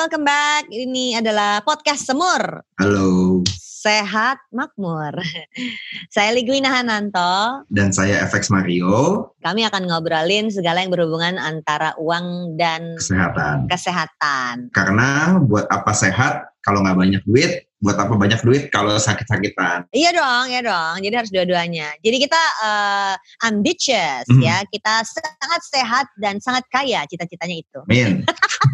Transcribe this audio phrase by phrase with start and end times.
[0.00, 0.64] Welcome back.
[0.72, 2.64] Ini adalah podcast Semur.
[2.80, 3.44] Halo,
[3.84, 5.12] Sehat makmur.
[6.16, 7.68] Saya Ligwina Hananto.
[7.68, 13.68] dan saya FX Mario, Kami akan ngobrolin segala yang berhubungan antara uang dan kesehatan.
[13.68, 14.72] kesehatan.
[14.72, 19.88] Karena buat apa sehat kalau nggak banyak duit, buat apa banyak duit kalau sakit-sakitan.
[19.88, 21.00] Iya dong, ya dong.
[21.00, 21.96] Jadi harus dua-duanya.
[22.04, 23.14] Jadi kita eh,
[23.48, 24.42] ambitious Mhm.
[24.44, 24.60] ya.
[24.68, 27.80] Kita sangat sehat dan sangat kaya cita-citanya itu.
[27.88, 28.20] Min.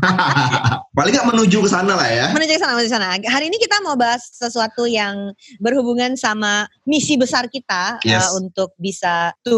[0.96, 2.26] Paling nggak menuju ke sana lah ya.
[2.34, 3.06] Menuju ke sana, menuju ke sana.
[3.14, 5.30] Hari ini kita mau bahas sesuatu yang
[5.62, 8.32] berhubungan sama misi besar kita eh, Yes.
[8.34, 9.56] untuk bisa to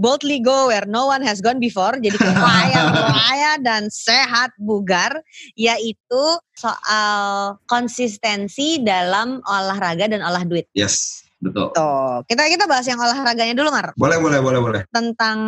[0.00, 1.98] boldly go where no one has gone before.
[1.98, 2.80] Jadi kaya,
[3.20, 5.20] kaya dan sehat, bugar,
[5.52, 6.24] yaitu
[6.56, 10.70] soal konsistensi dalam olahraga dan olah duit.
[10.70, 11.74] Yes, betul.
[11.74, 13.90] Tuh, kita kita bahas yang olahraganya dulu, Mar.
[13.98, 14.82] Boleh, boleh, boleh, boleh.
[14.94, 15.38] Tentang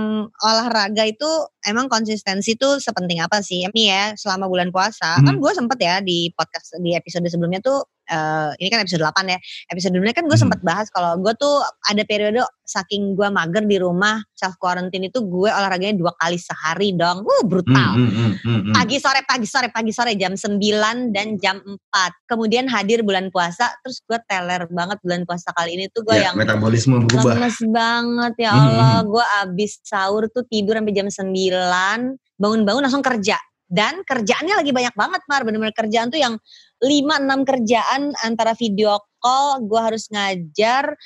[0.42, 1.30] olahraga itu
[1.62, 3.62] emang konsistensi itu sepenting apa sih?
[3.62, 5.40] Ini ya, selama bulan puasa, kan Mhm.
[5.40, 9.38] gue sempet ya di podcast di episode sebelumnya tuh eh, ini kan episode 8 ya.
[9.68, 10.42] Episode sebelumnya kan gue Mhm.
[10.42, 15.20] sempet bahas kalau gue tuh ada periode saking gue mager di rumah self quarantine itu
[15.20, 17.22] gue olahraganya dua kali sehari dong.
[17.22, 17.92] Hmm, brutal.
[17.94, 18.74] hmm, hmm, hmm, hmm.
[18.74, 20.60] Pagi sore pagi sore pagi sore jam 9
[21.08, 22.12] dan jam 4.
[22.26, 26.28] Kemudian hadir bulan puasa terus gue teler banget bulan puasa kali ini tuh gue Ya,
[26.28, 27.34] yang metabolisme berubah.
[27.34, 28.94] lemes banget ya Mhm, Allah.
[28.96, 29.06] mhm.
[29.08, 31.98] Gue abis sahur tuh tidur sampai jam 9,
[32.36, 33.36] bangun-bangun langsung kerja.
[33.68, 36.40] Dan kerjaannya lagi banyak banget Mar, bener-bener kerjaan tuh yang
[36.80, 40.96] 5-6 kerjaan antara video call, gue harus ngajar,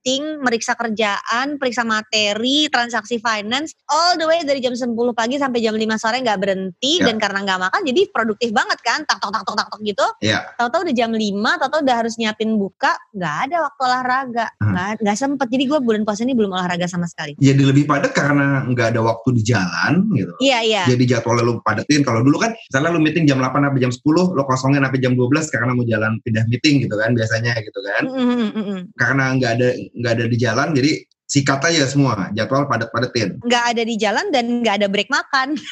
[0.00, 5.60] meeting, meriksa kerjaan, periksa materi, transaksi finance, all the way dari jam 10 pagi sampai
[5.60, 7.12] jam 5 sore nggak berhenti Ya.
[7.12, 10.06] dan karena nggak makan jadi produktif banget kan, tak tok tak tok tak tok gitu.
[10.24, 10.48] Ya.
[10.56, 14.72] Tahu-tahu udah jam 5, tahu-tahu udah harus nyiapin buka, nggak ada waktu olahraga, Hmm.
[14.72, 15.46] nggak nggak sempet.
[15.52, 17.36] Jadi gue bulan puasa ini belum olahraga sama sekali.
[17.36, 20.32] Jadi lebih padat karena nggak ada waktu di jalan gitu.
[20.40, 20.82] Iya iya.
[20.88, 22.00] Jadi jadwalnya lu padetin.
[22.00, 25.12] Kalau dulu kan, misalnya lu meeting jam 8 sampai jam 10, lu kosongin sampai jam
[25.12, 28.02] 12 karena mau jalan pindah meeting gitu kan biasanya gitu kan.
[28.08, 28.80] Mm, mm, mm, mm.
[28.96, 30.92] Karena nggak ada nggak ada di jalan, jadi
[31.30, 33.38] sikat aja semua jadwal padat-padetin.
[33.46, 35.54] Nggak ada di jalan dan nggak ada break makan.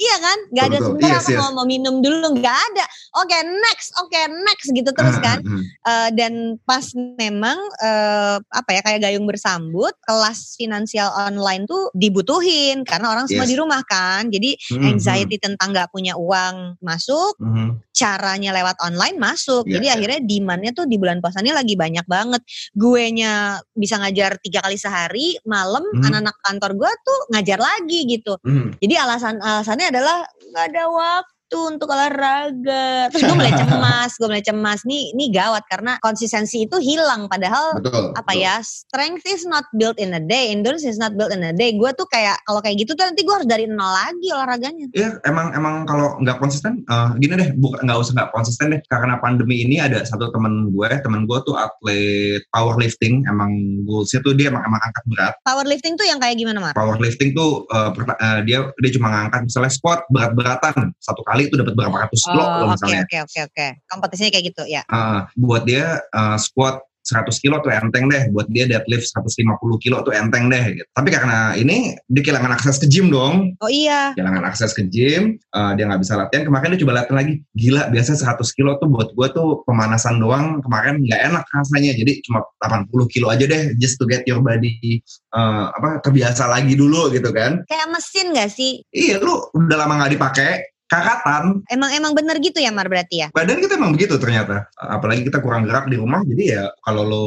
[0.00, 0.38] Iya kan?
[0.56, 1.40] Nggak ada sebentar yes, aku yes.
[1.44, 2.84] mau, mau minum dulu, nggak ada.
[3.10, 5.42] Oke next, oke next gitu terus kan.
[5.82, 12.86] Eh, dan pas memang eh, apa ya kayak gayung bersambut, kelas finansial online tuh dibutuhin
[12.86, 13.52] karena orang semua Yes.
[13.52, 14.30] di rumah kan.
[14.30, 17.82] Jadi Hmm, anxiety tentang nggak punya uang masuk, Mhm.
[17.90, 19.66] caranya lewat online masuk.
[19.66, 19.94] Iya, Jadi iya.
[19.98, 22.42] akhirnya demandnya tuh di bulan puasa ini lagi banyak banget.
[22.72, 26.06] Gue nya bisa ngajar tiga kali sehari, malam Hmm.
[26.06, 28.38] anak-anak kantor gue tuh ngajar lagi gitu.
[28.46, 28.78] Mhm.
[28.78, 30.22] Jadi alasan alasannya adalah
[30.54, 33.10] nggak ada waktu untuk olahraga.
[33.10, 34.80] Terus gue mulai cemas, gue mulai cemas.
[34.86, 37.26] Nih, nih gawat karena konsistensi itu hilang.
[37.26, 38.12] Padahal Betul.
[38.14, 38.42] apa betul.
[38.44, 41.72] ya strength is not built in a day endurance is not built in a day
[41.72, 45.22] gue tuh kayak kalau kayak gitu tuh nanti gue harus dari nol lagi olahraganya Iya,
[45.24, 48.80] emang emang kalau nggak konsisten, eh, gini deh, bukan nggak usah nggak konsisten deh.
[48.90, 53.50] Karena pandemi ini ada satu temen gue, temen gue tuh atlet powerlifting, emang
[53.86, 55.34] goalsnya tuh dia emang, emang angkat berat.
[55.46, 56.74] powerlifting tuh yang kayak gimana Mar?
[56.76, 61.56] Powerlifting tuh eh, perta- eh, dia dia cuma ngangkat misalnya squat berat-beratan satu kali itu
[61.56, 63.02] dapat berapa ratus kilo Oh, loh oke misalnya.
[63.04, 67.72] oke oke oke kompetisinya kayak gitu ya Eh, buat dia eh, squat 100 kilo tuh
[67.72, 69.40] enteng deh, buat dia deadlift 150
[69.80, 70.76] kilo tuh enteng deh.
[70.76, 70.84] Gitu.
[70.92, 75.40] Tapi karena ini dia kehilangan akses ke gym dong, oh iya kehilangan akses ke gym,
[75.40, 76.44] eh, dia nggak bisa latihan.
[76.44, 80.60] Kemarin dia coba latihan lagi, gila biasa 100 kilo tuh buat gue tuh pemanasan doang.
[80.60, 85.00] Kemarin nggak enak rasanya, jadi cuma 80 kilo aja deh, just to get your body
[85.32, 87.64] eh, apa terbiasa lagi dulu gitu kan.
[87.64, 90.52] kayak mesin gak sih Iya, lu udah lama nggak dipakai,
[90.90, 91.62] kakatan.
[91.70, 94.66] emang emang bener gitu ya Mar berarti ya Badan kita emang begitu ternyata.
[94.74, 97.24] Apalagi kita kurang gerak di rumah, jadi ya kalau lo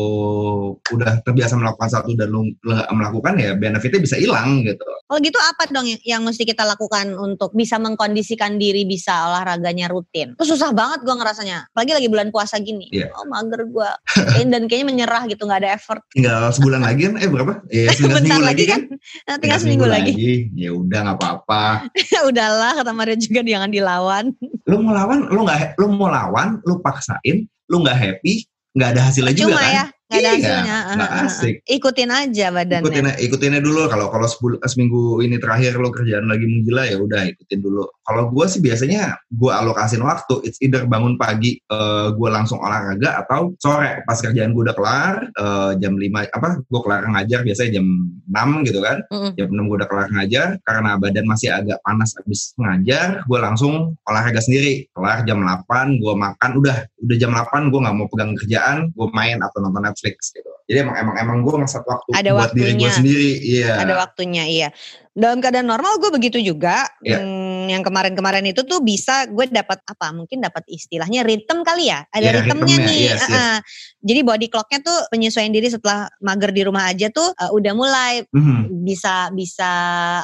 [0.91, 2.43] udah terbiasa melakukan satu dan lo
[2.91, 4.83] melakukan ya benefitnya bisa hilang gitu.
[5.07, 9.85] kalau gitu apa dong yang, yang mesti kita lakukan untuk bisa mengkondisikan diri bisa olahraganya
[9.87, 13.13] rutin itu susah banget gue ngerasanya apalagi lagi bulan puasa gini Iya.
[13.13, 13.89] oh mager gue
[14.51, 17.13] dan kayaknya menyerah gitu nggak ada effort Tinggal sebulan lagi kan?
[17.21, 17.53] Eh berapa?
[17.69, 18.81] Ya tinggal bentar seminggu lagi kan
[19.29, 20.11] Nah, tinggal seminggu lagi
[20.57, 21.63] Ya udah nggak apa-apa.
[22.29, 24.25] udahlah kata Mario juga jangan dilawan
[24.69, 29.01] Lu mau lawan, lu nggak, lu mau lawan, lu paksain, lu nggak happy, nggak ada
[29.11, 29.73] hasilnya juga cuma kan?
[29.75, 30.77] ya Gak ada Iya, hasilnya.
[31.01, 31.25] ah.
[31.25, 31.55] asik.
[31.65, 32.83] Ikutin aja badannya.
[32.85, 34.27] ikutin ikutinnya dulu kalau kalau
[34.63, 39.17] seminggu ini terakhir lo kerjaan lagi menggila ya udah ikutin dulu kalau gue sih biasanya
[39.31, 44.51] gue alokasin waktu it's either bangun pagi eh, gue langsung olahraga atau sore pas kerjaan
[44.51, 47.85] gue udah kelar eh, jam 5 apa gue kelar ngajar biasanya jam
[48.29, 49.31] 6 gitu kan Mm-mm.
[49.33, 53.95] jam 6 gue udah kelar ngajar karena badan masih agak panas habis ngajar gue langsung
[54.05, 58.31] olahraga sendiri kelar jam 8 gue makan udah udah jam 8 gue nggak mau pegang
[58.35, 62.29] kerjaan gue main atau nonton Netflix gitu jadi emang emang emang gue ngasat waktu Ada
[62.31, 62.91] buat diri gue waktunya.
[62.95, 64.69] sendiri iya Ada waktunya, iya.
[65.13, 66.89] Dalam keadaan normal gue begitu juga.
[67.05, 67.21] Iya.
[67.21, 70.09] Hmm, yang kemarin-kemarin itu tuh bisa gue dapat apa?
[70.09, 72.01] Mungkin dapat istilahnya ritme kali ya.
[72.09, 72.97] Ada Iya, ritmenya nih.
[72.97, 73.21] yes, yes.
[73.29, 73.55] Heeh.
[74.03, 78.25] Jadi body clocknya tuh penyesuaian diri setelah mager di rumah aja tuh uh, udah mulai
[78.33, 79.71] Mhm, bisa bisa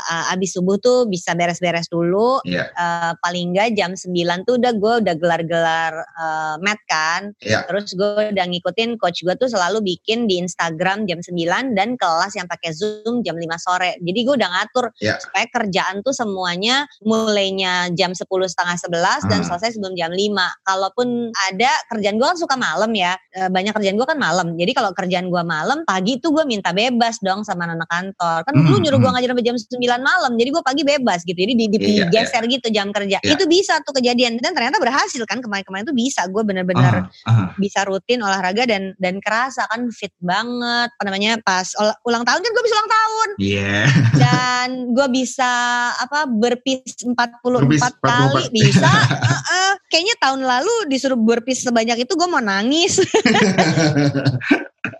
[0.01, 2.41] uh, abis subuh tuh bisa beres-beres dulu.
[2.43, 2.73] Iya.
[2.73, 4.09] Uh, paling enggak jam 9
[4.49, 7.29] tuh udah gue udah gelar-gelar uh, mat kan.
[7.45, 7.61] Iya.
[7.69, 12.33] Terus gue udah ngikutin coach gue tuh selalu bikin di Instagram jam 9 dan kelas
[12.33, 13.93] yang pakai Zoom jam 5 sore.
[14.01, 15.19] Jadi gue udah ngatur Iya.
[15.19, 19.45] supaya kerjaan tuh semuanya mulainya jam 10 setengah 11 dan Ah.
[19.45, 20.47] selesai sebelum jam 5.
[20.63, 21.07] Kalaupun
[21.49, 23.13] ada kerjaan gue kan suka malam ya.
[23.31, 24.55] Eh, Banyak kerjaan gue kan malam.
[24.55, 28.45] Jadi kalau kerjaan gue malam, pagi tuh gue minta bebas dong sama anak kantor.
[28.45, 29.15] Kan lu Hmm, nyuruh gue hmm.
[29.17, 30.31] ngajar sampai jam 9 malam.
[30.37, 31.35] Jadi gue pagi bebas gitu.
[31.35, 33.17] Jadi di, di- Iya, digeser gitu jam kerja.
[33.19, 33.33] Iya.
[33.33, 34.37] Itu bisa tuh kejadian.
[34.37, 36.23] Dan ternyata berhasil kan kemarin-kemarin tuh bisa.
[36.29, 37.43] Gue bener-bener aha, aha.
[37.57, 41.65] bisa rutin olahraga dan dan kerasa kan fit banget apa namanya pas
[42.05, 43.75] ulang tahun kan gue bisa ulang tahun Iya.
[44.15, 45.51] dan gue bisa
[45.95, 48.57] apa berpis 44 Burpees kali 44.
[48.57, 48.91] bisa
[49.31, 49.71] Heeh.
[49.91, 52.99] kayaknya tahun lalu disuruh berpis sebanyak itu gue mau nangis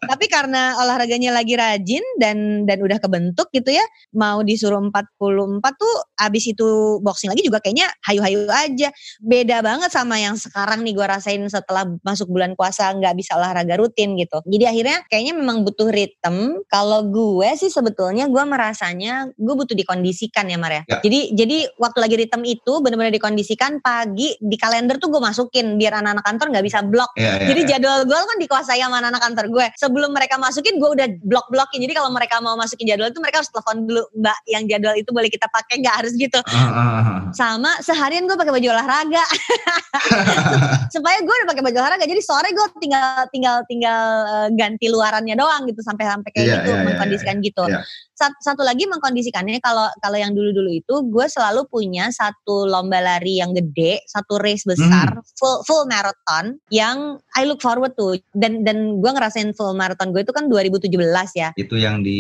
[0.10, 3.86] tapi karena olahraganya lagi rajin dan dan udah kebentuk gitu ya
[4.18, 8.90] mau disuruh 44 tuh abis itu boxing lagi juga kayaknya hayu-hayu aja
[9.22, 13.78] beda banget sama yang sekarang nih gue rasain setelah masuk bulan puasa nggak bisa olahraga
[13.78, 19.54] rutin gitu jadi akhirnya kayaknya memang butuh ritme kalau gue sih sebetulnya gue merasanya gue
[19.54, 21.04] butuh dikondisikan ya Mar ya Ya.
[21.06, 26.02] jadi jadi waktu lagi ritme itu benar-benar dikondisikan pagi di kalender tuh gue masukin biar
[26.02, 27.70] anak-anak kantor nggak bisa blok Iya, iya, jadi iya.
[27.76, 29.66] jadwal gue kan dikuasai sama anak-anak kantor gue.
[29.76, 31.84] Sebelum mereka masukin gue udah blok-blokin.
[31.84, 35.10] Jadi kalau mereka mau masukin jadwal itu mereka harus telepon dulu, Mbak, yang jadwal itu
[35.12, 36.40] boleh kita pakai nggak harus gitu.
[36.48, 37.20] Ah, ah, ah.
[37.36, 39.26] Sama seharian gue pakai baju olahraga.
[40.96, 42.06] Supaya gue udah pakai baju olahraga.
[42.06, 46.56] Jadi sore gue tinggal tinggal tinggal eh, ganti luarannya doang gitu sampai sampai kayak Iya,
[46.62, 47.64] gitu iya, iya, mengkondisikan gitu.
[47.68, 47.82] Iya.
[48.14, 53.40] Sat- Satu lagi mengkondisikannya kalau kalau yang dulu-dulu itu gue selalu punya satu lomba lari
[53.40, 55.24] yang gede, satu race besar, Hmm.
[55.40, 60.22] full full marathon yang I look forward to dan dan gue ngerasain full marathon gue
[60.22, 60.92] itu kan 2017
[61.34, 62.20] ya, Itu yang di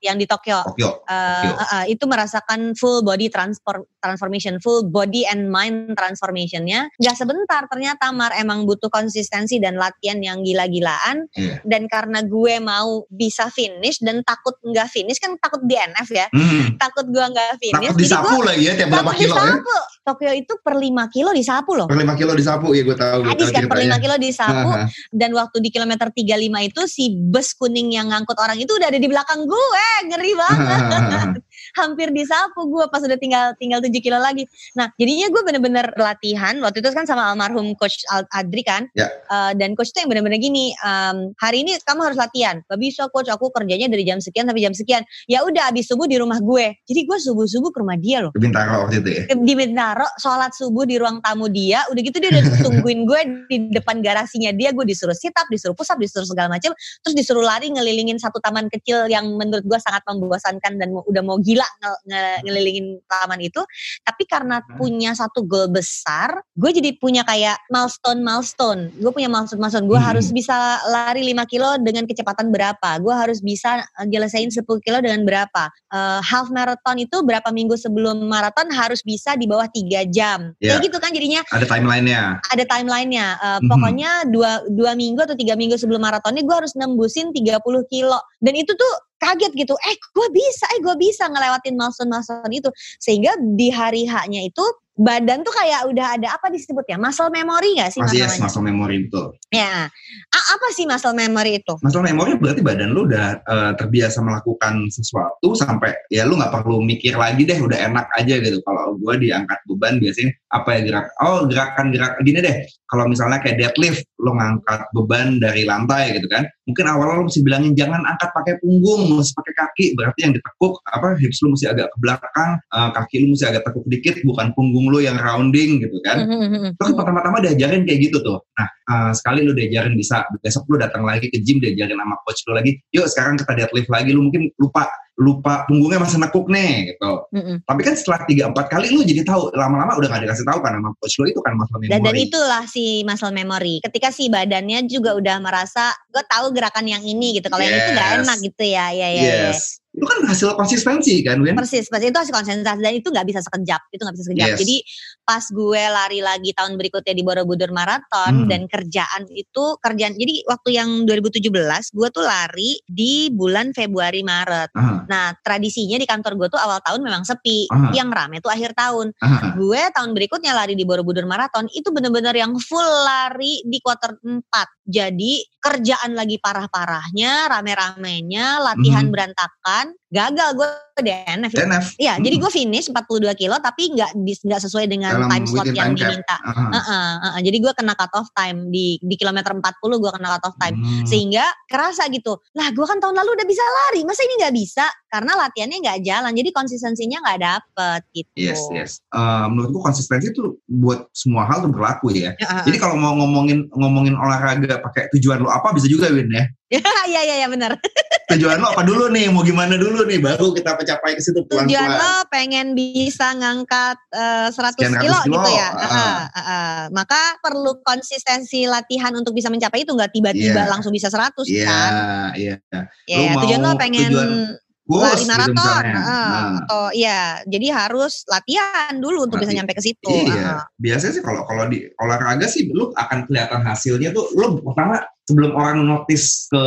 [0.00, 0.60] yang di Tokyo.
[0.66, 1.00] Tokyo.
[1.04, 1.52] Eh, Tokyo.
[1.54, 6.90] eh, eh, itu merasakan full body transform transformation, full body and mind transformationnya.
[6.98, 11.30] Gak sebentar ternyata Mar emang butuh konsistensi dan latihan yang gila-gilaan.
[11.38, 11.62] Iya.
[11.62, 16.74] Dan karena gue mau bisa finish dan takut nggak finish kan takut DNF ya, Hmm.
[16.76, 17.88] takut gue nggak finish.
[17.94, 19.54] Takut disapu lagi ya tiap berapa kilo ya?
[20.02, 21.86] Tokyo itu per 5 kilo disapu loh.
[21.86, 23.22] Per 5 kilo disapu ya gue tahu.
[23.22, 23.98] gue Hadis tahu kan per 5 ceritanya.
[24.02, 24.70] kilo disapu
[25.14, 28.98] dan waktu di kilometer 35 itu si bus kuning yang ngangkut orang itu udah ada
[28.98, 29.86] di belakang gue.
[30.08, 31.28] Ngeri banget
[31.76, 34.44] hampir disapu gue pas udah tinggal tinggal 7 kilo lagi.
[34.76, 38.88] Nah jadinya gue bener-bener latihan waktu itu kan sama almarhum coach Adri kan?
[38.92, 39.08] Ya.
[39.08, 42.60] Eh, dan coach tuh yang bener-bener gini em, hari ini kamu harus latihan.
[42.68, 43.28] Gak bisa coach.
[43.32, 45.02] Aku kerjanya dari jam sekian sampai jam sekian.
[45.26, 46.76] Ya udah abis subuh di rumah gue.
[46.84, 48.32] Jadi gue subuh-subuh ke rumah dia loh.
[48.36, 49.22] Di Bintaro waktu itu ya.
[49.32, 53.56] di Bintaro sholat subuh di ruang tamu dia udah gitu dia udah tungguin gue di
[53.72, 54.70] depan garasinya dia.
[54.76, 58.38] Gue disuruh sit up disuruh push up disuruh segala macam terus disuruh lari ngelilingin satu
[58.42, 63.40] taman kecil yang menurut gue sangat membosankan dan udah mau gila nge- nge- ngelilingin taman
[63.40, 63.62] itu
[64.02, 64.76] tapi karena Hmm.
[64.76, 69.98] punya satu goal besar gue jadi punya kayak milestone milestone gue punya milestone milestone gue
[69.98, 70.08] Hmm.
[70.08, 70.54] harus bisa
[70.86, 75.68] lari 5 kilo dengan kecepatan berapa gue harus bisa eh, nyelesain 10 kilo dengan berapa
[75.92, 80.56] Eh, half marathon itu berapa minggu sebelum maraton harus bisa di bawah tiga jam.
[80.56, 80.72] Ya.
[80.72, 82.22] Kayak gitu kan jadinya Ada timelinenya.
[82.40, 83.26] ada timelinenya.
[83.36, 83.68] Eh, Mhm.
[83.68, 88.16] Pokoknya dua, dua minggu atau tiga minggu sebelum maratonnya gue harus nembusin 30 kilo.
[88.40, 88.92] Dan itu tuh
[89.22, 92.70] kaget gitu, eh gue bisa, eh gue bisa ngelewatin milestone-milestone itu.
[92.98, 97.00] Sehingga di hari H-nya itu badan tuh kayak udah ada apa disebutnya?
[97.00, 99.32] Muscle memory gak sih Masih yes, muscle memory betul.
[99.48, 99.88] Ya.
[100.28, 101.74] A- apa sih muscle memory itu?
[101.80, 106.84] Muscle memory berarti badan lu udah eh, terbiasa melakukan sesuatu sampai ya lu nggak perlu
[106.84, 108.58] mikir lagi deh, udah enak aja gitu.
[108.66, 111.06] Kalau gua diangkat beban biasanya apa ya gerak?
[111.20, 112.56] Oh gerakan gerak gini deh.
[112.86, 116.44] Kalau misalnya kayak deadlift, lu ngangkat beban dari lantai gitu kan.
[116.68, 119.86] Mungkin awal-awal lu mesti bilangin jangan angkat pakai punggung, mesti pakai kaki.
[119.96, 123.62] Berarti yang ditekuk apa hips lu mesti agak ke belakang, eh, kaki lu mesti agak
[123.64, 126.22] tekuk dikit, bukan punggung lu yang rounding gitu kan.
[126.22, 128.38] Mhm, mhm, Lo kan pertama-tama diajarin kayak gitu tuh.
[128.60, 132.20] Nah, eh, sekali lu diajarin bisa bisa besok lu datang lagi ke gym diajarin sama
[132.28, 134.84] coach lu lagi yuk sekarang kita deadlift lagi lu mungkin lupa
[135.22, 137.12] lupa punggungnya masih nekuk nih gitu.
[137.30, 137.62] Mm-mm.
[137.62, 140.74] Tapi kan setelah tiga empat kali lu jadi tahu lama-lama udah gak dikasih tahu kan
[140.74, 141.92] sama coach lu itu kan muscle memory.
[141.94, 143.74] Dan, dan itulah si muscle memory.
[143.82, 147.46] Ketika si badannya juga udah merasa gue tahu gerakan yang ini gitu.
[147.46, 147.70] Kalau yes.
[147.70, 148.86] yang itu gak enak gitu ya.
[148.90, 149.22] Ya ya.
[149.50, 149.81] Yes.
[149.92, 151.52] Itu kan hasil konsistensi kan Win?
[151.52, 154.48] Persis, persis itu hasil konsistensi dan itu nggak bisa sekejap, itu nggak bisa sekejap.
[154.56, 154.58] Yes.
[154.64, 154.76] Jadi
[155.20, 158.48] pas gue lari lagi tahun berikutnya di Borobudur Marathon hmm.
[158.48, 161.44] dan kerjaan itu kerjaan, jadi waktu yang 2017
[161.92, 164.72] gue tuh lari di bulan Februari Maret.
[164.72, 165.04] Aha.
[165.12, 167.92] Nah tradisinya di kantor gue tuh awal tahun memang sepi, Aha.
[167.92, 169.12] yang rame tuh akhir tahun.
[169.20, 169.60] Aha.
[169.60, 174.40] Gue tahun berikutnya lari di Borobudur Marathon itu bener-bener yang full lari di kuarter 4.
[174.88, 179.14] Jadi kerjaan lagi parah-parahnya, rame-ramenya, latihan hmm.
[179.14, 180.68] berantakan, gagal gue
[181.00, 181.52] DNF.
[181.56, 181.86] DNF.
[181.96, 182.22] Iya, hmm.
[182.28, 185.96] jadi gue finish 42 kilo tapi nggak nggak sesuai dengan Dalam time slot yang time
[185.96, 186.36] diminta.
[186.44, 186.68] Uh -huh.
[186.68, 187.40] Uh -uh, uh -uh.
[187.40, 190.76] Jadi gue kena cut off time di di kilometer 40 gue kena cut off time.
[190.76, 191.08] Hmm.
[191.08, 192.36] Sehingga kerasa gitu.
[192.52, 194.84] Lah gue kan tahun lalu udah bisa lari, masa ini nggak bisa?
[195.08, 196.32] Karena latihannya nggak jalan.
[196.36, 198.36] Jadi konsistensinya nggak dapet gitu.
[198.36, 199.00] Yes, yes.
[199.16, 202.36] Uh, menurut gue konsistensi itu buat semua hal tuh berlaku ya.
[202.36, 202.64] Uh -huh.
[202.68, 206.44] Jadi kalau mau ngomongin ngomongin olahraga pakai tujuan lo apa bisa juga Win ya.
[206.72, 206.80] Iya
[207.12, 207.76] iya iya benar.
[208.32, 209.28] Tujuan lo apa dulu nih?
[209.28, 210.16] Mau gimana dulu nih?
[210.16, 211.68] Baru kita mencapai ke situ pelan-pelan.
[211.68, 215.68] Tujuan lo pengen bisa ngangkat uh, 100 kilo, kilo gitu ya.
[215.76, 216.80] Uh, uh, uh, uh.
[216.96, 220.70] Maka perlu konsistensi latihan untuk bisa mencapai itu nggak tiba-tiba yeah.
[220.72, 221.92] langsung bisa 100 yeah, kan?
[222.40, 222.80] Iya, iya.
[223.04, 224.56] Ya, tujuan lo pengen tujuan,
[224.90, 226.58] lari gitu maraton gitu nah.
[226.66, 229.44] atau iya jadi harus latihan dulu untuk Lati.
[229.46, 230.64] bisa nyampe ke situ iya uh.
[230.76, 235.00] biasanya sih kalau kalau di olahraga sih lu akan kelihatan hasilnya tuh lu pertama
[235.32, 236.64] sebelum orang notice ke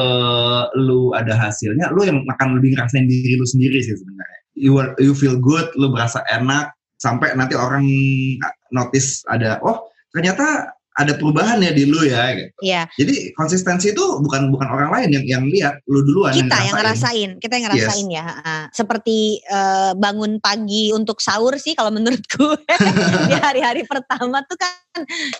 [0.81, 4.39] lu ada hasilnya lu yang akan lebih ngerasain diri lu sendiri sih sebenarnya.
[4.57, 7.85] You you feel good lu berasa enak sampai nanti orang
[8.73, 12.51] notice ada oh ternyata ada perubahan ya di lu ya gitu.
[12.63, 12.87] Iya.
[12.95, 17.29] Jadi konsistensi itu bukan bukan orang lain yang yang lihat lu duluan kita yang ngerasain.
[17.43, 18.15] Kita yang ngerasain yes.
[18.15, 18.25] ya.
[18.71, 22.57] Seperti uh, bangun pagi untuk sahur sih kalau menurut gue
[23.27, 24.85] di hari-hari pertama tuh kan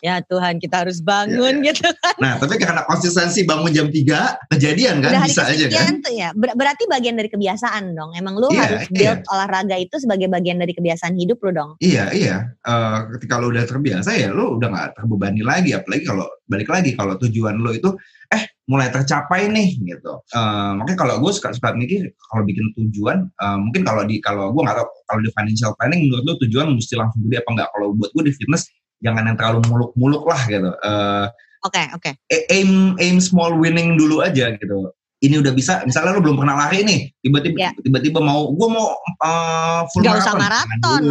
[0.04, 1.76] ya Tuhan kita harus bangun ya, ya.
[1.76, 2.16] gitu kan.
[2.20, 6.04] Nah, tapi karena konsistensi bangun jam 3 kejadian kan Udah bisa aja kan.
[6.04, 6.30] Tuh ya.
[6.36, 8.12] Ber berarti bagian dari kebiasaan dong.
[8.20, 9.32] Emang lu iya, harus build iya.
[9.32, 11.72] olahraga itu sebagai bagian dari kebiasaan hidup lu dong.
[11.80, 12.36] Iya, iya.
[12.68, 16.98] Uh, ketika lu udah terbiasa ya lu udah gak terbebani lagi apalagi kalau balik lagi
[16.98, 17.94] kalau tujuan lo itu
[18.34, 23.30] eh mulai tercapai nih gitu uh, makanya kalau gue suka suka mikir kalau bikin tujuan
[23.40, 26.74] uh, mungkin kalau di kalau gue nggak tahu kalau di financial planning menurut lo tujuan
[26.74, 28.66] mesti langsung gede apa enggak kalau buat gue di fitness
[29.06, 31.30] jangan yang terlalu muluk-muluk lah gitu uh,
[31.66, 32.12] Oke, okay, oke.
[32.30, 32.46] Okay.
[32.54, 34.94] Aim aim small winning dulu aja gitu
[35.26, 37.74] ini udah bisa misalnya lu belum pernah lari nih tiba-tiba yeah.
[37.82, 38.94] tiba-tiba mau gue mau
[39.26, 41.02] uh, full gak usah maraton.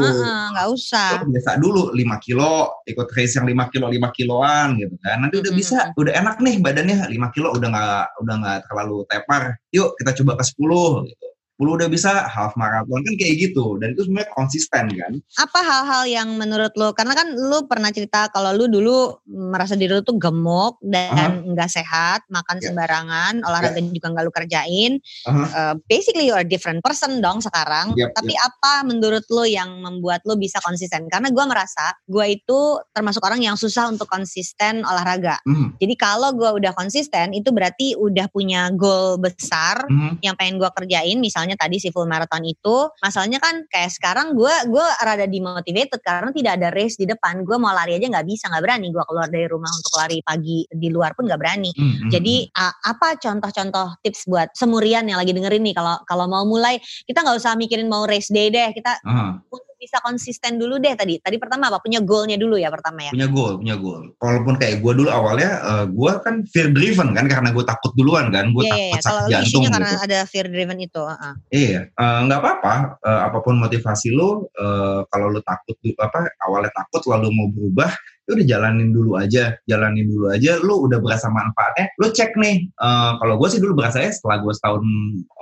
[0.54, 1.08] nggak usah.
[1.20, 2.52] Lu biasa dulu 5 kilo
[2.86, 5.16] ikut race yang 5 kilo 5 kiloan gitu kan.
[5.26, 5.58] Nanti udah mm -hmm.
[5.58, 9.42] bisa udah enak nih badannya 5 kilo udah nggak udah nggak terlalu tepar.
[9.74, 11.26] Yuk kita coba ke 10 gitu
[11.58, 16.28] udah bisa half marathon kan kayak gitu dan itu sebenarnya konsisten kan apa hal-hal yang
[16.34, 20.78] menurut lu karena kan lu pernah cerita kalau lu dulu merasa diri lu tuh gemuk
[20.82, 21.78] dan nggak uh -huh.
[21.78, 22.66] sehat makan yeah.
[22.70, 23.92] sembarangan olahraga yeah.
[23.94, 25.46] juga nggak lu kerjain uh -huh.
[25.54, 28.46] uh, basically you are different person dong sekarang yep, tapi yep.
[28.50, 33.38] apa menurut lu yang membuat lu bisa konsisten karena gue merasa gue itu termasuk orang
[33.42, 35.78] yang susah untuk konsisten olahraga mm.
[35.78, 40.18] jadi kalau gue udah konsisten itu berarti udah punya goal besar mm.
[40.24, 44.32] yang pengen gue kerjain misalnya misalnya tadi si full marathon itu masalahnya kan kayak sekarang
[44.32, 47.44] gue gue rada dimotivated karena tidak ada race di depan.
[47.44, 48.88] Gue mau lari aja nggak bisa nggak berani.
[48.88, 51.70] Gue keluar dari rumah untuk lari pagi di luar pun nggak berani.
[51.76, 52.08] Mm -hmm.
[52.08, 55.76] jadi uh, apa contoh-contoh tips buat semurian yang lagi dengerin nih?
[55.76, 58.72] Kalau kalau mau mulai kita nggak usah mikirin mau race day deh.
[58.72, 61.20] Kita uh -huh bisa konsisten dulu deh tadi.
[61.20, 61.78] Tadi pertama apa?
[61.84, 63.12] Punya goalnya dulu ya pertama ya?
[63.12, 64.02] Punya goal, punya goal.
[64.16, 67.92] Walaupun kayak gue dulu awalnya, uh, eh, gue kan fear driven kan karena gue takut
[67.92, 68.50] duluan kan.
[68.56, 69.72] Gue yeah, takut yeah, sakit jantung gitu.
[69.76, 71.02] karena ada fear driven itu.
[71.04, 71.34] Uh.
[71.52, 72.74] Iya, uh, nggak apa-apa.
[73.04, 77.92] Uh, apa pun motivasi lo, uh, kalau lo takut apa awalnya takut lalu mau berubah,
[78.24, 80.56] ya udah jalanin dulu aja jalanin dulu aja.
[80.64, 82.68] Lu udah berasa manfaatnya lu cek nih.
[82.80, 84.84] Uh, kalau gue sih dulu berasa ya setelah gue setahun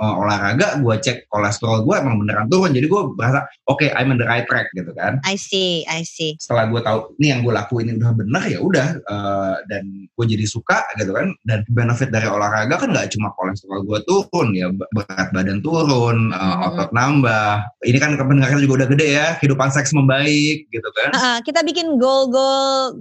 [0.02, 2.74] uh, olahraga gue cek kolesterol gue emang beneran turun.
[2.74, 5.22] Jadi gue berasa oke okay, I'm in the right track gitu kan.
[5.22, 6.34] I see I see.
[6.42, 10.26] Setelah gue tahu nih yang gue lakuin ini udah bener ya udah uh, dan gue
[10.26, 11.30] jadi suka gitu kan.
[11.46, 16.66] Dan benefit dari olahraga kan nggak cuma kolesterol gue turun ya berat badan turun uh,
[16.66, 17.62] otot nambah.
[17.86, 21.10] Ini kan kependengaran juga udah gede ya kehidupan seks membaik gitu kan.
[21.14, 22.26] Uh, kita bikin goal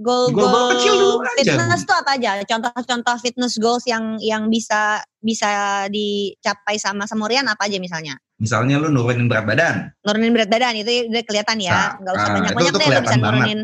[0.00, 2.30] goal goal goal, goal kecil dulu fitness tuh apa aja?
[2.44, 8.18] Contoh-contoh fitness goals yang yang bisa bisa dicapai sama Semurian apa aja misalnya?
[8.42, 9.94] misalnya lu nurunin berat badan.
[10.02, 11.70] Nurunin berat badan itu udah kelihatan ya.
[11.70, 12.88] Nah, Nggak usah ah, banyak-banyak itu deh.
[12.90, 13.22] Bisa banget.
[13.22, 13.60] nurunin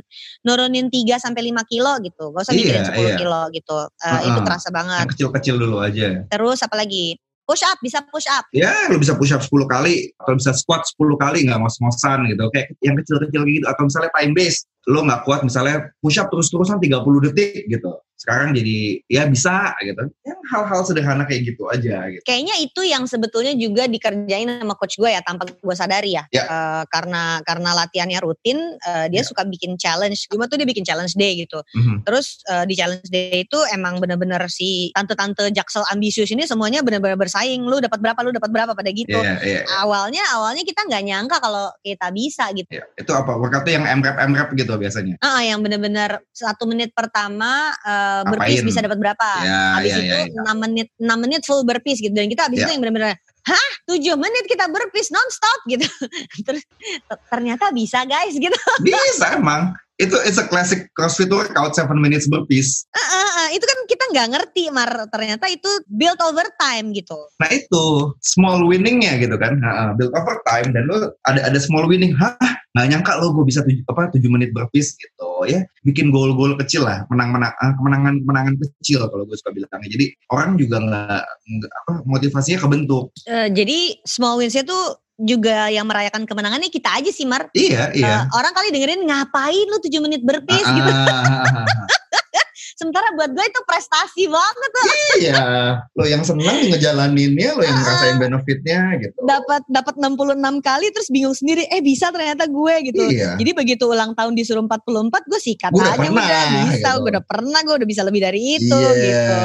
[0.47, 2.25] nurunin 3 sampai 5 kilo gitu.
[2.31, 3.17] Gak usah Iya, mikirin 10 iya.
[3.19, 3.79] kilo gitu.
[3.91, 4.29] Eh, Heeh.
[4.31, 5.05] Itu terasa banget.
[5.11, 6.23] Kecil-kecil dulu aja.
[6.31, 7.19] Terus apa lagi?
[7.49, 8.45] Push up, bisa push up.
[8.53, 12.45] Ya, lu bisa push up 10 kali atau bisa squat 10 kali nggak ngos-ngosan gitu.
[12.53, 14.69] Kayak yang kecil-kecil gitu atau misalnya time base.
[14.85, 17.97] Lu nggak kuat misalnya push up terus-terusan 30 detik gitu.
[18.19, 20.11] Sekarang jadi ya bisa gitu.
[20.27, 22.23] Yang hal-hal sederhana kayak gitu aja gitu.
[22.27, 26.27] Kayaknya itu yang sebetulnya juga dikerjain sama coach gue ya tanpa gue sadari ya.
[26.35, 26.43] Ya.
[26.51, 29.27] Eh, karena karena latihannya rutin, eh, dia Ya.
[29.27, 30.27] suka bikin challenge.
[30.27, 31.63] Cuma tuh dia bikin challenge day gitu.
[31.79, 32.03] Mhm.
[32.03, 37.15] Terus eh, di challenge day itu emang bener-bener si tante-tante jaksel ambisius ini semuanya bener-bener
[37.15, 37.63] bersaing.
[37.63, 39.15] Lu dapat berapa, lu dapat berapa pada gitu.
[39.15, 39.61] Iya, iya.
[39.87, 42.67] Awalnya awalnya kita nggak nyangka kalau kita bisa gitu.
[42.75, 42.83] iya.
[42.99, 43.39] Itu apa?
[43.39, 45.15] Workoutnya yang MRAP-MRAP gitu biasanya.
[45.23, 48.69] Ah, yang bener-bener satu menit pertama uh, berpis Apain?
[48.69, 49.29] bisa dapat berapa.
[49.41, 50.53] Ya, Habis ya, itu ya, ya.
[50.53, 52.67] 6 menit 6 menit full berpis gitu dan kita habis Ya.
[52.67, 55.87] itu yang bener-bener hah 7 menit kita berpis nonstop gitu.
[56.47, 56.63] Terus
[57.27, 58.53] ternyata bisa guys gitu.
[58.85, 59.73] Bisa emang.
[59.99, 62.87] Itu it's a classic CrossFit workout 7 minutes burpees.
[62.95, 67.19] Ah, ah, ah, itu kan kita nggak ngerti mar ternyata itu build over time gitu.
[67.43, 71.91] Nah itu small winningnya gitu kan, Ha, build over time dan lo ada ada small
[71.91, 72.31] winning, hah
[72.79, 76.83] nggak nyangka lo gue bisa tujuh, apa tujuh menit berpis gitu ya, bikin gol-gol kecil
[76.83, 79.89] lah, menang menang kemenangan kemenangan kecil kalau gue suka bilangnya.
[79.93, 81.23] Jadi orang juga nggak
[81.85, 83.13] apa motivasinya kebentuk.
[83.29, 87.51] Eh, jadi small wins tuh juga yang merayakan kemenangannya kita aja sih Mar.
[87.51, 88.31] Iya Eh, iya.
[88.31, 90.93] orang kali dengerin ngapain lu 7 menit berpis Ah, gitu.
[90.95, 91.67] ah,
[92.79, 94.87] Sementara buat gue itu prestasi banget tuh.
[95.19, 95.43] iya,
[95.91, 97.83] lo yang senang ngejalaninnya, lo yang Ah.
[97.83, 99.19] ngerasain benefitnya gitu.
[99.21, 100.15] dapat dapat 66
[100.61, 103.35] kali terus bingung sendiri eh bisa ternyata gue gitu Iya.
[103.35, 104.79] jadi begitu ulang tahun disuruh 44
[105.25, 106.99] gue sikat Gua aja pernah, udah bisa gitu.
[106.99, 109.37] gue udah pernah gue udah bisa lebih dari itu gitu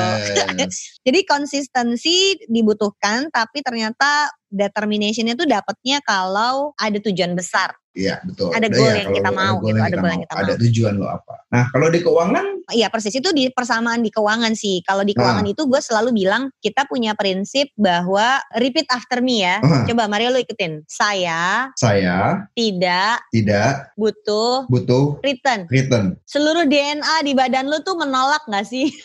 [0.53, 0.73] Yes.
[1.05, 8.49] jadi konsistensi dibutuhkan tapi ternyata determinationnya tuh dapatnya kalau ada tujuan besar Iya betul.
[8.49, 10.17] Ada Udah goal ya, yang kita ada mau goal gitu, yang ada kita goal yang
[10.17, 10.25] mau.
[10.25, 10.61] kita Ada mau.
[10.65, 11.33] tujuan lo apa?
[11.47, 15.41] Nah kalau di keuangan Iya persis itu di persamaan di keuangan sih kalau di keuangan
[15.41, 15.49] Nah.
[15.49, 19.81] itu gue selalu bilang kita punya prinsip bahwa repeat after me ya Ah.
[19.83, 26.15] coba Mario lo ikutin saya saya tidak tidak butuh butuh return return.
[26.23, 28.87] seluruh DNA di badan lu tuh menolak gak sih?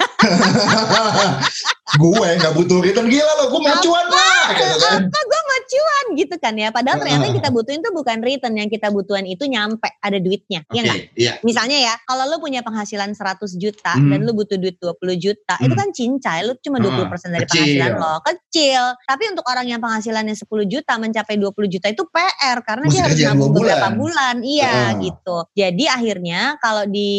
[1.98, 4.44] gue nggak butuh return gila lo, gue mau cuan lah.
[4.52, 4.98] Gitu kan.
[5.02, 6.68] Apa gue mau cuan gitu kan ya?
[6.68, 10.60] Padahal ternyata yang kita butuhin tuh bukan return, yang kita butuhan itu nyampe ada duitnya,
[10.68, 10.98] ya Oke, nggak?
[11.16, 11.32] iya.
[11.42, 14.08] Misalnya ya, kalau lu punya penghasilan 100 juta Hmm.
[14.08, 15.80] dan lu butuh duit 20 juta, itu Hmm.
[15.82, 17.58] kan cincai, lu cuma Ah, 20% dari kecil.
[17.58, 18.82] penghasilan lo, kecil.
[19.02, 23.02] Tapi untuk orang yang penghasilannya 10 juta mencapai 20 juta itu PR karena Mesti dia
[23.04, 24.34] harus nabung dua beberapa bulan.
[24.40, 24.96] iya Ah.
[24.96, 25.36] gitu.
[25.52, 27.10] Jadi akhirnya kalau di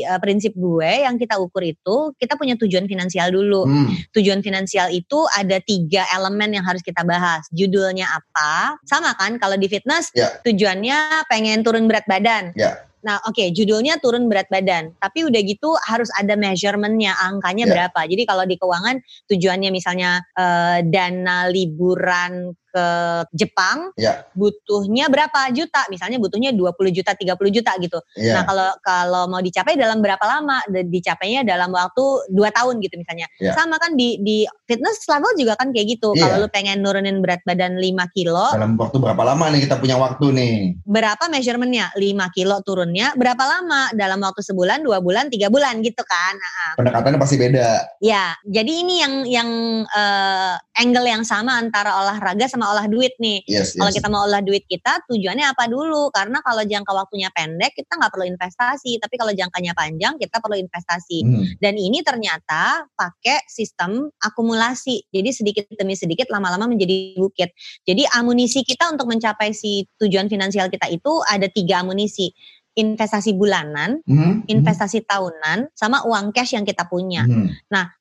[0.00, 3.90] eh, prinsip gue yang kita ukur itu kita punya tujuan finansial dulu Hmm.
[4.12, 7.42] tujuan finansial itu ada tiga elemen yang harus kita bahas.
[7.50, 8.78] Judulnya apa?
[8.84, 10.30] Sama kan kalau di fitness Ya.
[10.40, 12.54] tujuannya pengen turun berat badan.
[12.54, 12.78] Ya.
[13.04, 14.94] Nah oke judulnya turun berat badan.
[14.98, 17.72] Tapi udah gitu harus ada measurementnya angkanya Ya.
[17.74, 18.00] berapa.
[18.08, 18.96] Jadi kalau di keuangan
[19.30, 22.86] tujuannya misalnya eh, dana liburan ke
[23.32, 24.24] Jepang Ya.
[24.32, 28.34] butuhnya berapa juta misalnya butuhnya 20 juta 30 juta gitu Iya.
[28.34, 30.58] Nah kalau kalau mau dicapai dalam berapa lama?
[30.68, 33.30] Dicapainya dalam waktu 2 tahun gitu misalnya.
[33.38, 33.54] Ya.
[33.54, 36.12] Sama kan di di fitness level juga kan kayak gitu.
[36.12, 36.22] Iya.
[36.26, 39.94] Kalau lu pengen nurunin berat badan 5 kilo, Dalam waktu berapa lama nih kita punya
[39.94, 40.54] waktu nih?
[40.82, 41.94] berapa measurementnya?
[41.94, 42.02] 5
[42.34, 43.94] kilo turunnya berapa lama?
[43.94, 46.34] Dalam waktu sebulan, dua bulan, tiga bulan gitu kan?
[46.34, 47.68] Nah, Pendekatannya pasti beda.
[48.00, 49.50] ya, jadi ini yang yang
[49.86, 53.46] eh, angle yang sama antara olahraga sama olah duit nih.
[53.46, 53.78] Yes, yes.
[53.78, 56.10] Kalau kita mau olah duit kita, tujuannya apa dulu?
[56.10, 58.98] Karena kalau jangka waktunya pendek, kita nggak perlu investasi.
[58.98, 61.18] Tapi kalau jangkanya panjang, kita perlu investasi.
[61.22, 61.44] Hmm.
[61.62, 65.06] Dan ini ternyata pakai sistem akumulasi.
[65.14, 67.54] Jadi sedikit demi sedikit lama-lama menjadi bukit.
[67.86, 72.34] Jadi amunisi kita untuk mencapai si tujuan finansial kita itu ada tiga amunisi.
[72.78, 74.46] Investasi bulanan, Hmm.
[74.46, 77.26] investasi tahunan, sama uang cash yang kita punya.
[77.26, 77.50] Hmm.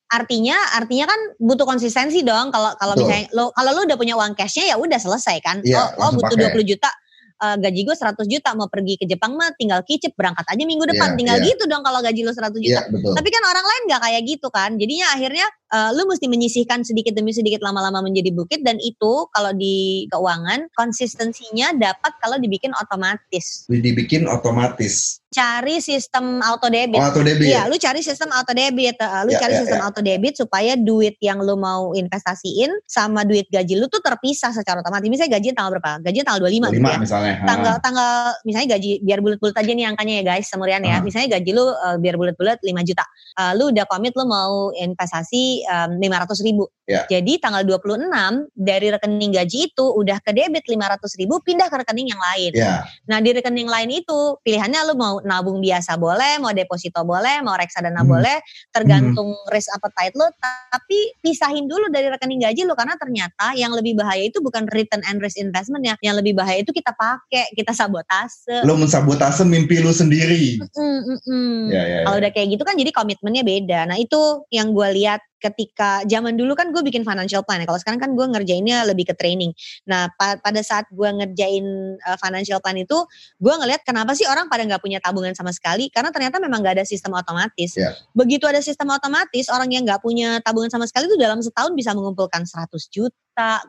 [0.07, 2.47] Artinya, artinya kan butuh konsistensi dong.
[2.47, 5.59] Kalau kalau misalnya lo kalau lo udah punya uang cashnya ya udah selesai kan.
[5.67, 6.63] Iya, oh, oh langsung butuh pakai.
[6.63, 6.91] 20 juta.
[7.37, 10.89] eh, gaji gue 100 juta mau pergi ke Jepang mah tinggal kicip berangkat aja minggu
[10.89, 11.47] depan Iya, tinggal iya.
[11.53, 12.65] gitu dong kalau gaji lo 100 juta.
[12.65, 13.13] Iya, betul.
[13.13, 14.69] Tapi kan orang lain nggak kayak gitu kan.
[14.81, 19.53] Jadinya akhirnya eh, lu mesti menyisihkan sedikit demi sedikit lama-lama menjadi bukit dan itu kalau
[19.53, 23.69] di keuangan konsistensinya dapat kalau dibikin otomatis.
[23.69, 25.21] Dibikin otomatis.
[25.27, 26.97] Cari sistem auto debit.
[26.97, 27.51] Oh, auto debit.
[27.51, 28.95] Iya, lu cari sistem auto debit.
[28.97, 29.85] Uh, lu Ya, cari ya, sistem ya.
[29.85, 34.79] auto debit supaya duit yang lu mau investasiin sama duit gaji lu tuh terpisah secara
[34.79, 35.05] otomatis.
[35.05, 35.91] Misalnya gaji tanggal berapa?
[36.01, 36.97] Gaji tanggal 25 gitu 25 ya.
[36.97, 37.33] misalnya.
[37.43, 37.81] Tanggal Ah.
[37.83, 38.11] tanggal
[38.47, 40.97] misalnya gaji biar bulat-bulat aja nih angkanya ya guys, semurian ya.
[40.97, 41.01] Ah.
[41.03, 43.03] Misalnya gaji lu uh, biar bulat-bulat 5 juta.
[43.37, 46.65] Uh, lu udah komit lu mau investasi um, 500 ribu.
[46.87, 47.03] Ya.
[47.05, 48.07] Jadi tanggal 26
[48.55, 52.51] dari rekening gaji itu udah ke debit 500 ribu pindah ke rekening yang lain.
[52.55, 57.41] Ya, Nah di rekening lain itu pilihannya lu mau nabung biasa boleh, mau deposito boleh,
[57.41, 58.09] mau reksadana Hmm.
[58.09, 58.37] boleh,
[58.69, 60.27] tergantung risk appetite lu.
[60.37, 65.01] Tapi pisahin dulu dari rekening gaji lu karena ternyata yang lebih bahaya itu bukan return
[65.09, 68.65] and risk investment ya, yang lebih bahaya itu kita pakai, kita sabotase.
[68.67, 70.59] lo mensabotase mimpi lu sendiri.
[70.59, 71.61] Mm, mm, mm.
[71.71, 72.21] Ya, ya, Kalau ya.
[72.27, 73.79] udah kayak gitu kan jadi komitmennya beda.
[73.87, 77.65] Nah itu yang gue lihat ketika zaman dulu kan gue bikin financial plan ya.
[77.69, 79.53] Kalau sekarang kan gue ngerjainnya lebih ke training.
[79.85, 81.65] Nah pa- pada saat gue ngerjain
[82.01, 82.97] uh, financial plan itu,
[83.37, 85.89] gue ngelihat kenapa sih orang pada nggak punya tabungan sama sekali?
[85.93, 87.77] Karena ternyata memang nggak ada sistem otomatis.
[87.77, 87.93] Ya.
[88.17, 91.93] Begitu ada sistem otomatis, orang yang nggak punya tabungan sama sekali itu dalam setahun bisa
[91.93, 93.15] mengumpulkan 100 juta,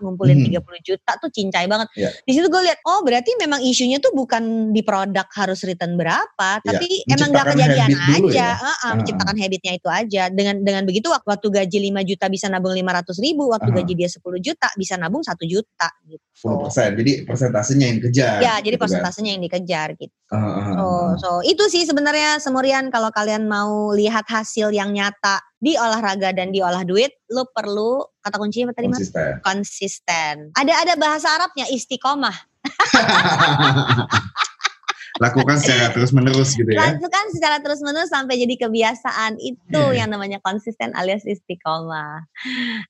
[0.01, 0.49] ngumpulin Hmm.
[0.49, 1.89] 30 juta tuh cincai banget.
[1.95, 2.11] Ya.
[2.25, 6.51] Di situ gue lihat, oh berarti memang isunya tuh bukan di produk harus return berapa,
[6.59, 8.33] Ya, tapi emang nggak menciptakan kejadian aja.
[8.33, 8.51] ya.
[8.57, 8.95] Heeh, Ah.
[8.97, 10.23] menciptakan habitnya itu aja.
[10.29, 13.77] Dengan dengan begitu waktu, waktu gaji 5 juta bisa nabung 500 ribu, waktu Ah.
[13.77, 16.25] gaji dia 10 juta bisa nabung 1 juta gitu.
[16.33, 16.95] 10%.
[16.95, 18.39] Jadi persentasenya yang dikejar.
[18.41, 18.83] Ya, jadi gitu kan.
[18.87, 20.15] persentasenya yang dikejar gitu.
[20.29, 20.85] Ah, ah, So,
[21.19, 26.55] so itu sih sebenarnya semurian kalau kalian mau lihat hasil yang nyata di olahraga dan
[26.55, 28.99] di olah duit, lu perlu kata kuncinya apa tadi mas?
[29.11, 29.33] Konsisten.
[29.43, 30.35] Konsisten.
[30.55, 32.37] Ada ada bahasa Arabnya istiqomah.
[35.19, 36.95] Lakukan secara terus menerus gitu ya.
[36.95, 40.05] Lakukan secara terus menerus sampai jadi kebiasaan itu Iya.
[40.07, 42.23] yang namanya konsisten alias istiqomah.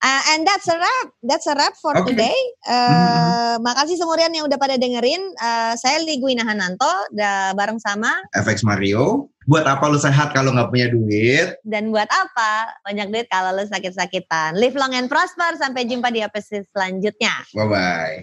[0.05, 1.09] Uh, and that's a wrap.
[1.25, 2.13] That's a wrap for Oke.
[2.13, 2.37] today.
[2.69, 5.25] Uh, Makasih semurian yang udah pada dengerin.
[5.41, 9.33] Uh, saya Liguina Hananto da, bareng sama FX Mario.
[9.49, 11.57] Buat apa lu sehat kalau nggak punya duit?
[11.65, 14.61] dan buat apa banyak duit kalau lu sakit-sakitan.
[14.61, 15.57] Live long and prosper.
[15.57, 17.49] Sampai jumpa di episode selanjutnya.
[17.57, 18.19] Bye bye.